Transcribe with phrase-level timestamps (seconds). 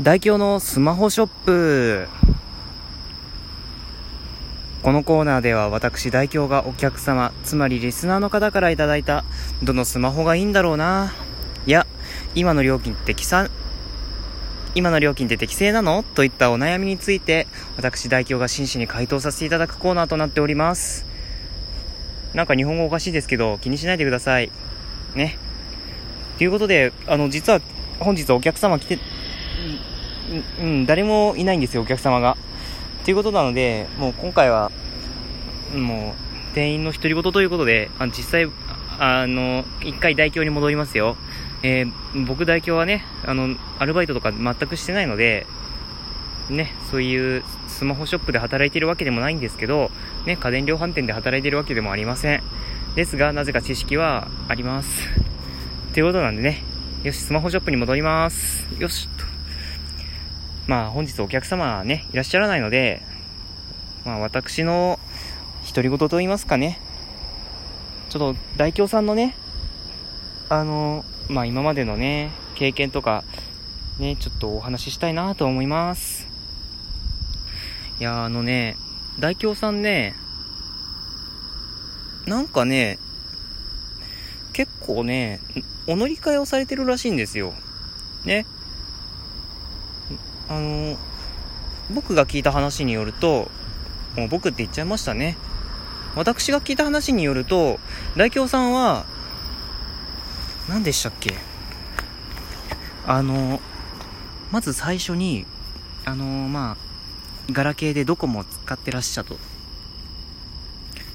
[0.00, 2.06] 大京のスマホショップ。
[4.84, 9.24] このコーナーでは私大京がお客様つまりリスナーの方からいただいた
[9.60, 11.12] どのスマホがいいんだろうな。
[11.66, 11.84] いや
[12.36, 13.48] 今の料金って適さ
[14.76, 16.04] 今の料金って適正なの？
[16.04, 21.06] といったお悩みについて私大京が真摯に回答させていただくコーナーとなっております。
[22.34, 24.52] なんか日本語おかしいですけど気にしないでください。
[25.16, 25.38] ね。
[26.38, 27.60] ということであの実は
[27.98, 29.00] 本日お客様来て
[30.60, 32.36] うん、誰もいないんですよ、お客様が。
[33.04, 34.70] ということなので、もう今回は、
[35.74, 38.48] もう、店員の独り言ということで、あの実際、
[38.98, 41.16] あの、一回代表に戻りますよ。
[41.62, 45.46] えー、僕代表はね、あの、アルバイトとか全くしてないので、
[46.50, 49.90] ね、そういうスマホショップで働いてるわけでもないんですけど、
[50.26, 52.42] ね、家電量販店で働いてるわけでもありません。
[52.94, 55.08] ですが、なぜか知識はあります。
[55.92, 56.62] ということなんでね、
[57.04, 58.66] よし、スマホショップに戻ります。
[58.78, 59.37] よし、と。
[60.68, 63.00] まあ本日お客様ね、いらっしゃらないので、
[64.04, 65.00] まあ私の
[65.66, 66.78] 独り言と言いますかね、
[68.10, 69.34] ちょっと大京さんのね、
[70.50, 73.24] あの、まあ今までのね、経験とか、
[73.98, 76.28] ね、ちょっとお話ししたいなと思います。
[77.98, 78.76] いや、あのね、
[79.18, 80.14] 大京さんね、
[82.26, 82.98] なんかね、
[84.52, 85.40] 結構ね、
[85.86, 87.54] お乗り換えをされてるらしいんですよ。
[88.26, 88.44] ね。
[90.48, 90.96] あの、
[91.90, 93.50] 僕が聞いた話によると、
[94.16, 95.36] もう僕って言っちゃいましたね。
[96.16, 97.78] 私が聞いた話によると、
[98.16, 99.04] 大京さんは、
[100.68, 101.34] 何でしたっけ？
[103.06, 103.60] あの、
[104.50, 105.46] まず最初に、
[106.04, 109.38] あのまあ、ガラケーでドコモを使ってらっしゃと。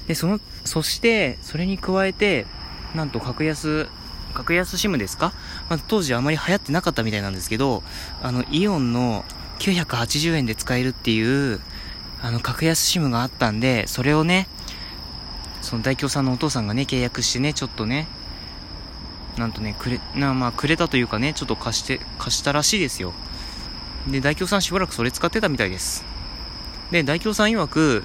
[0.08, 2.46] で、その、そして、それに加えて、
[2.94, 3.88] なんと格安
[4.34, 5.32] 格安 SIM ですか、
[5.70, 7.82] まあ、当時あまり流行ってなかったみたいなんですけど、
[8.22, 9.24] あの、イオンの
[9.60, 11.60] 980円で使えるっていう、
[12.20, 14.48] あの、格安 SIM があったんで、それをね、
[15.62, 18.06] その大京さんのお父さんがね、契約してね、ちょっとね、
[19.38, 23.12] なんとね、くれ、な、まあ、くれたというかね、ちょっと貸して、貸したらしいですよ。
[24.08, 26.04] で、大京さんしばらくそれ使ってたみたいです。
[26.90, 28.04] で、大京さん曰く、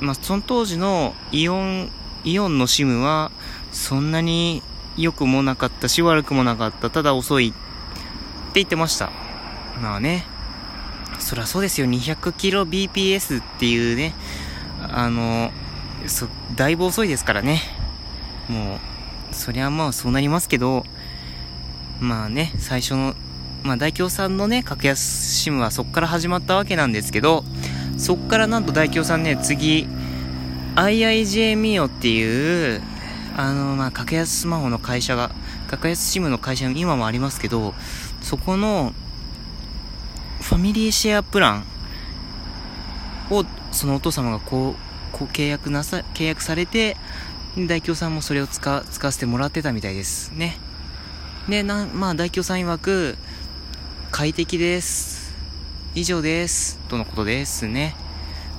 [0.00, 1.90] まあ、その当時のイオン、
[2.24, 3.30] イオンの SIM は、
[3.72, 4.62] そんなに
[4.96, 6.90] 良くもなかったし悪くもなかった。
[6.90, 7.56] ただ遅いって
[8.54, 9.10] 言ってました。
[9.80, 10.24] まあね。
[11.18, 11.86] そりゃそうですよ。
[11.86, 14.14] 200kbps っていうね。
[14.82, 15.50] あの、
[16.06, 17.60] そ、だいぶ遅いですからね。
[18.48, 20.84] もう、そりゃまあそうなりますけど、
[22.00, 23.14] まあね、最初の、
[23.62, 27.44] まあ大京さんのね、格安 SIM はそっから始まったわけなんですけど、
[27.98, 29.88] そっからなんと大京さんね、次、
[30.76, 32.82] IIJ ミオっていう、
[33.38, 35.30] あの、まあ、格安スマホの会社が、
[35.68, 37.74] 格安 SIM の会社が今もありますけど、
[38.22, 38.94] そこの、
[40.40, 41.64] ファミリーシェアプラン
[43.30, 44.74] を、そのお父様がこう、
[45.12, 46.96] こう契約なさ、契約されて、
[47.58, 50.56] 大京さんもそれを使、使わせてもらってたみたいですね。
[51.46, 53.18] で、な、まあ、大京さん曰く、
[54.12, 55.34] 快適です。
[55.94, 56.78] 以上です。
[56.88, 57.94] とのことですね。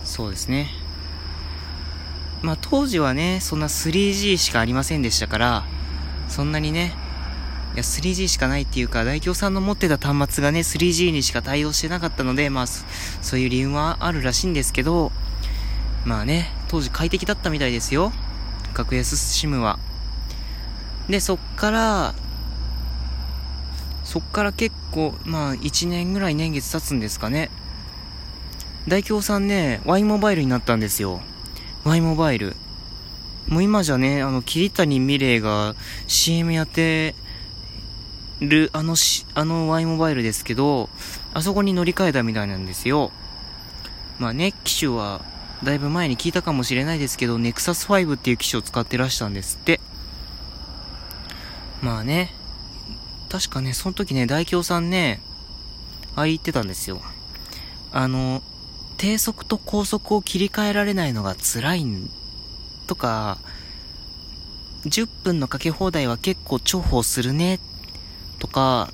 [0.03, 0.69] そうですね。
[2.41, 5.65] まあ当時はね、そんな 3G しかありませんでしたから、
[6.29, 6.93] そんなにね、
[7.73, 15.11] いや 3G しかないっていうか、大京さんの持ってた端末がね、3G にしか対応してなかったので、まあそういう理由はあるらしいんですけど、
[16.05, 18.11] まあね、当時快適だったみたいですよ。
[18.73, 19.79] 格安 SIM は。
[21.09, 22.15] で、そっから、
[24.03, 27.49] そっから結構、まあ1年ぐらい年月経つんですかね。
[28.87, 31.21] 大京さんね、Y モバイルになったんですよ。
[31.85, 32.55] Y モバイル。
[33.47, 35.75] もう今じゃね、あの、桐谷美玲が
[36.07, 37.15] CM やって
[38.41, 40.89] る、あのし、あの Y モバイルですけど、
[41.33, 43.11] あそこに乗り換えたみたいなんですよ。
[44.19, 45.21] まあね、機種は、
[45.63, 49.79] だいぶ前に聞いたかもしれないですけど、Nexus 5っていう機種を使ってらしたんですって。
[51.81, 52.33] まあね、
[53.29, 55.21] 確かね、その時ね、大京さんね、
[56.15, 57.01] ああ言ってたんですよ。
[57.91, 58.41] あの、
[58.97, 62.09] 低速と高速を切り替えられないのが辛いん
[62.87, 63.37] とか、
[64.85, 67.59] 10分のかけ放題は結構重宝するね、
[68.39, 68.91] とか、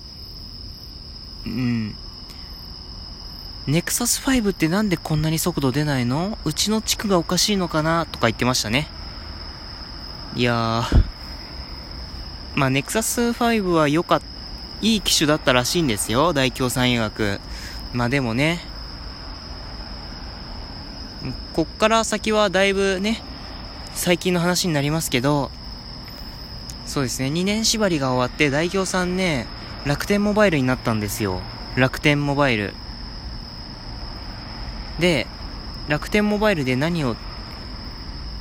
[1.45, 1.95] うん。
[3.65, 6.37] ネクサス5ってなんでこんなに速度出ないの？
[6.43, 8.87] うちの地区がおかしいのかなとか言ってましたね。
[10.35, 11.03] いやー。
[12.55, 14.25] まあ、ネクサス5は良かった、
[14.81, 16.33] いい機種だったらしいんですよ。
[16.33, 17.39] 大京さん曰く。
[17.93, 18.59] まあでもね、
[21.53, 23.21] こっから先はだいぶね、
[23.93, 25.51] 最近の話になりますけど、
[26.85, 29.47] そうですね、2年縛りが終わって、代表さんね、
[29.85, 31.39] 楽天モバイルになったんですよ。
[31.75, 32.73] 楽天モバイル。
[34.99, 35.27] で、
[35.87, 37.15] 楽天モバイルで何を、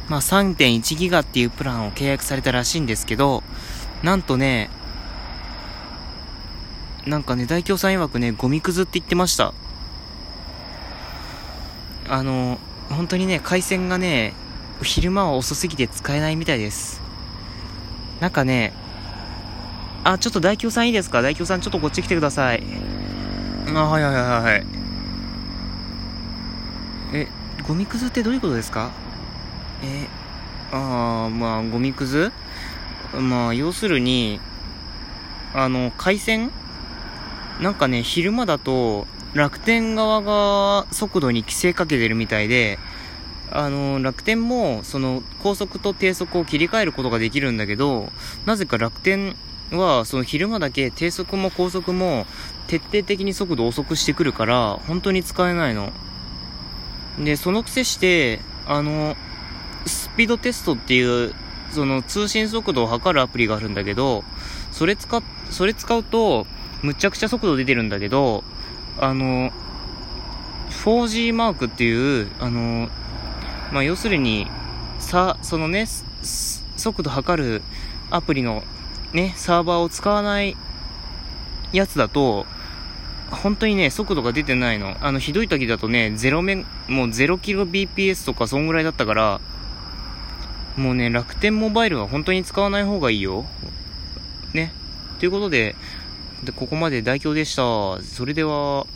[0.08, 3.42] まあ、3.1ギガっていうプランを契約されたらしいんですけど、
[4.02, 4.70] なんとね、
[7.06, 9.54] なんかね、大京さん曰くね、ゴミくずって言ってました。
[12.08, 12.58] あの、
[12.92, 14.34] 本当にね、回線がね、
[14.82, 17.00] 昼間は遅すぎて使えないみたいです。
[18.20, 18.72] なんかね、
[20.04, 21.22] あ、ちょっと大京さんいいですか？
[21.22, 22.62] 大京さんちょっとこっち来てください。
[23.74, 24.66] あ、はいはいはいはい。
[27.14, 27.28] え、
[27.66, 28.90] ゴミくずってどういうことですか？
[29.84, 30.06] え、
[30.72, 32.32] ああ、まあ、ゴミくず？
[33.14, 34.40] まあ、要するに、
[35.54, 36.50] あの、回線？
[37.60, 42.78] なんかね、昼間だと、楽天側が速度に規制かけてるみたいで、
[43.50, 48.10] あの、楽天も、その、高速と低速を切り替えることができるんだけど、
[48.46, 49.36] なぜか楽天
[49.70, 52.26] は、その昼間だけ低速も高速も
[52.66, 55.92] 徹底的に速度を遅くしてくるから、本当に使えないの。
[57.18, 59.16] で、そのくせして、あの、
[59.86, 61.34] スピードテストっていう、
[61.72, 64.24] その通信速度を測るアプリがあるんだけど、
[64.72, 66.46] それ使、それ使うと、
[66.82, 68.44] むちゃくちゃ速度出てるんだけど、
[68.98, 69.50] あの、
[70.84, 72.88] 4G マークっていう、あの、
[73.72, 74.46] まあ、要するに、
[74.98, 75.86] さ、そのね、
[76.76, 77.62] 速度測る
[78.10, 78.62] アプリの
[79.12, 80.56] ね、サーバーを使わない
[81.72, 82.46] やつだと、
[83.30, 84.96] 本当にね、速度が出てないの。
[85.00, 86.66] あの、ひどい時だとね、0メ、もう
[87.08, 89.40] 0kbps とかそんぐらいだったから、
[90.76, 93.44] もうね、楽天モバイルは本当に使わない方がいいよ。
[94.52, 94.72] ね。
[95.18, 95.76] ということで、
[96.44, 98.02] で、ここまで代表でした。
[98.02, 98.86] それでは、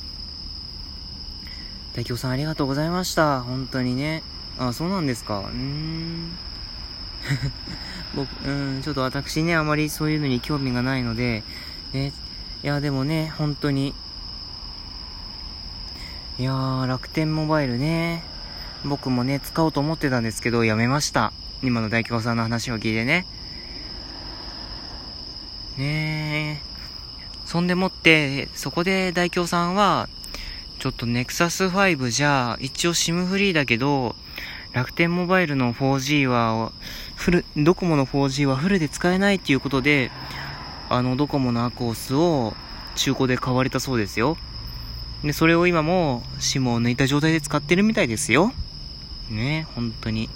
[1.95, 3.41] 代表さんありがとうございました。
[3.41, 4.23] 本当にね。
[4.59, 5.41] あ、そうなんですか。
[5.41, 6.37] うーん。
[8.15, 11.43] 僕、うん、ちょっと私ね、あまりそういうのに興味がないので、
[11.93, 12.13] ね、
[12.63, 13.95] いや、でもね、本当に、
[16.39, 18.25] いやー、楽天モバイルね、
[18.85, 21.33] 僕もね、使おうと思ってたんですけど、やめました。
[21.63, 23.25] 今の大京さんの話を聞いてね。
[25.79, 26.76] ねえ。
[27.47, 30.09] そんでもって、そこで大京さんは、
[30.81, 34.17] ちょっとネクサス5じゃ、一応 SIM フリーだけど、
[34.73, 36.73] 楽天モバイルの 4G は、
[37.15, 40.11] フル、ドコモの 4G はフルで使えないっていうことで、
[40.91, 42.55] あの、ドコモのアコースを
[42.97, 44.37] 中古で買われたそうですよ。
[45.23, 48.53] で、それを今も SIM を抜いた状態で使ってるみたいですよ。
[49.31, 50.29] ね、本当に。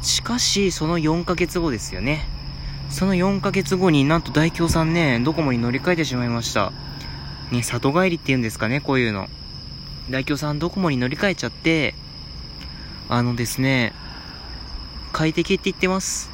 [0.00, 2.28] しかし、その4ヶ月後ですよね。
[2.90, 6.72] その4ヶ月後になんと大京さんね、ドコモに乗り換えてしまいました。
[7.50, 9.28] ね、里帰りって言うんですかね、こういうの。
[10.10, 11.94] 大京さんドコモに乗り換えちゃって、
[13.08, 13.92] あのですね、
[15.12, 16.30] 快適って言ってます。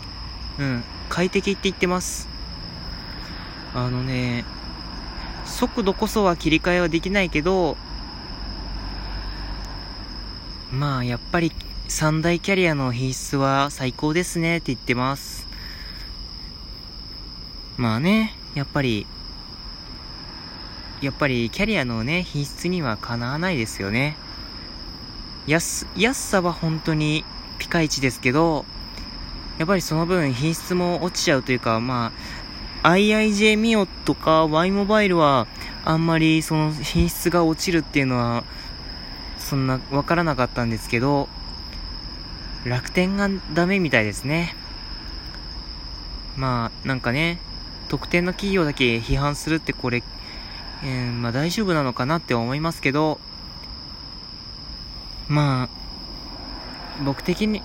[0.59, 2.29] うん、快適って言ってます。
[3.75, 4.45] あのね、
[5.45, 7.77] 速度こそは切り替えはできないけど、
[10.73, 11.53] まあ、やっぱり
[11.89, 15.40] 三大キャリアの品質は最高ですねって言ってます。
[17.77, 19.07] まあね、やっぱり、
[21.01, 24.17] やっぱりキャリアのね、品質にはかなわないですよね。
[25.47, 27.25] 安、安さは本当に
[27.59, 28.65] ピカイチですけど、
[29.59, 32.13] やっぱりその分品質も落ちちゃうというか、ま
[32.83, 35.47] あ、IIJ ミオとか Y モバイルは
[35.85, 38.45] あんまりその品質が落ちるっていうのは、
[39.39, 41.29] そんなわからなかったんですけど、
[42.65, 44.55] 楽天がダメみたいですね。
[46.37, 47.39] まあ、なんかね、
[47.91, 50.05] 特定の企業だけ批判するってこれ、
[50.85, 53.19] えー、まあ大丈夫なのかなって思いますけど、
[55.29, 55.69] まあ、
[57.05, 57.63] 僕的に、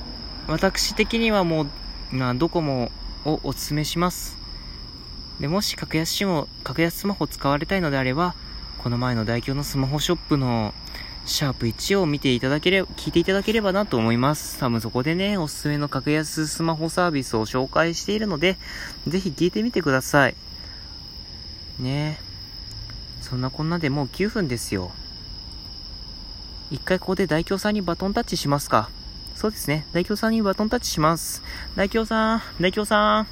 [0.47, 1.67] 私的にはもう、
[2.11, 2.91] まあ、ドコモ
[3.23, 4.35] をお勧めします。
[5.39, 8.33] で、もし格安シム格安スマホ使われたいのであれば、
[8.79, 10.73] この前の大京のスマホショップの
[11.25, 14.59] シャープ1を見ていただければ、聞いていただければなと思います。
[14.59, 18.57] 多分そこでね、おすすめの格安スマホサービスを紹介しているので、
[19.07, 20.35] ぜひ聞いてみてください。
[21.79, 22.19] ね
[23.21, 24.91] そんなこんなでもう9分ですよ。
[26.69, 28.89] 一回ここで大京さんにバトンタッチしますか。
[29.35, 29.85] そうですね。
[29.93, 31.41] 大京さんにバトンタッチします。
[31.75, 33.27] 大京さん、大京さん。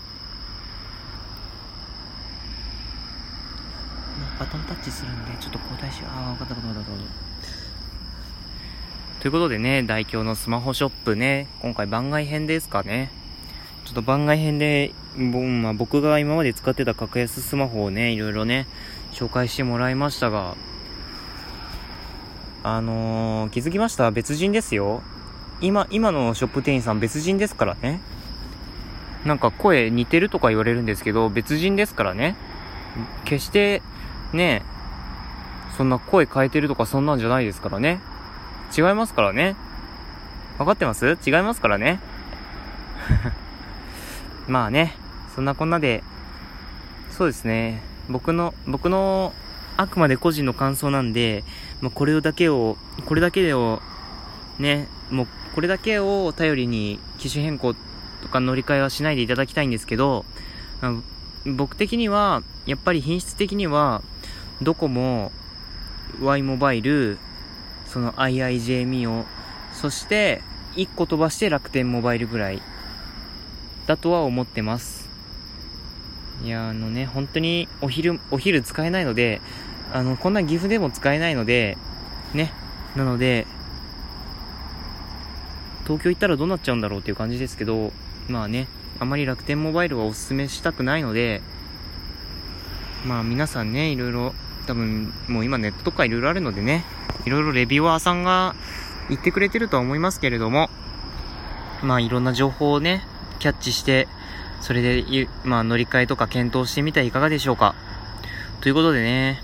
[4.39, 6.09] バトンタッチするんで、ちょっと交代しよう。
[6.09, 7.32] ああ、わかったわかったわかった。
[9.23, 13.09] ということでね、大京のスマホショップね、今回番外編ですかね。
[13.85, 18.67] ちょっと番外編で、まあ、僕が今まで使ってた格安スマホをね、いろいろね、
[19.13, 20.57] 紹介してもらいましたが、
[22.63, 24.11] あのー、気づきました？
[24.11, 25.01] 別人ですよ。
[25.61, 28.01] 今、今のショップ店員さん別人ですからね。
[29.23, 32.35] なんか声似てるとか言われるんですけど、別人ですからね。
[33.23, 33.81] 決して、
[34.33, 34.63] ね、
[35.77, 38.01] そんな声変えてるとかそんなんじゃないですからね。
[38.75, 39.55] 違いますからね。
[40.57, 41.17] 分かってます？
[41.25, 41.99] 違いますからね。
[44.47, 44.95] まあね、
[45.35, 46.03] そんなこんなで、
[47.09, 49.33] そうですね、僕の、僕の、
[49.77, 51.43] あくまで個人の感想なんで、
[51.81, 53.81] まあ、これだけを、これだけを、
[54.59, 57.73] ね、もう、これだけを頼りに機種変更
[58.21, 60.25] とか乗り換えはしないでいただきたいんですけど、
[61.45, 64.01] 僕的には、やっぱり品質的には、
[64.61, 65.31] ドコモ、
[66.21, 67.17] Y モバイル、
[67.93, 69.23] その IIJ ミオ、
[69.71, 70.41] そして、
[70.75, 72.59] 1個飛ばして楽天モバイルぐらい、
[73.85, 75.07] だとは思ってます。
[76.43, 79.41] いや、あのね、本当にお昼、お昼使えないので、
[79.93, 81.77] あの、こんな岐阜でも使えないので、
[82.33, 82.51] ね、
[82.95, 83.45] なので、
[85.83, 87.93] 東京行ったらどうなっちゃうんだろうっていう感じですけど、
[88.27, 88.67] まあね、
[88.99, 91.43] あまり楽天モバイルはおすすめしたくないので、
[93.05, 94.33] まあ皆さんね、いろいろ、
[94.65, 96.85] 多分もう今ネットとかいろいろあるのでね、
[97.25, 98.55] いろいろレビュアーさんが
[99.09, 100.69] 言ってくれてるとは思いますけれども、
[101.81, 103.05] まあいろんな情報をね、
[103.39, 104.07] キャッチして、
[104.61, 107.75] それで、まあ乗り換えとか検討してみてはいかがでしょうか。
[108.61, 109.41] ということでね、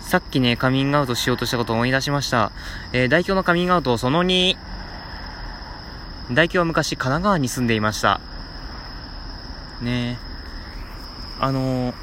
[0.00, 2.50] さっきね、カミングアウトしようとしたことを思い出しました。
[2.92, 4.56] えー、代表のカミングアウトその2、
[6.32, 8.20] 代表は昔神奈川に住んでいました。
[9.80, 10.18] ね
[11.40, 11.94] あの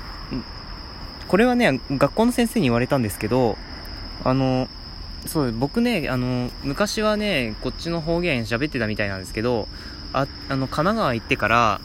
[1.28, 3.58] これはね、学校の先生に言われたんですけど、
[4.24, 4.68] あの
[5.26, 9.68] そう、僕ね、あの、昔はね、こっちの方言喋ってたみたいなんですけど、
[10.14, 11.82] あ、あの、神奈川行ってから、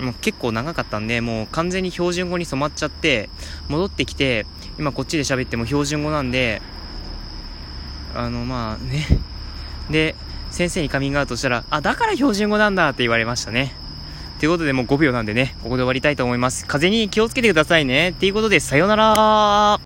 [0.00, 3.28] もう結構長かったんで、もう完全に標準語に染まっちゃって、
[3.68, 4.46] 戻ってきて、
[4.78, 6.62] 今こっちで喋っても標準語なんで、
[8.14, 9.06] あの、まあね。
[9.90, 10.14] で、
[10.50, 13.74] 先生にカミングアウトしたら、あ、だから標準語なんだって言われましたね。
[14.38, 16.64] ということでもう5秒なんでね、ここで終わりたいと思います。
[16.66, 18.10] 風に気をつけてくださいね。
[18.10, 19.76] っていうことで、さよなら